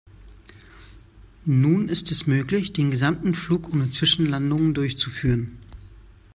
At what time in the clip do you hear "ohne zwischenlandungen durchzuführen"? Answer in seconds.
3.71-5.59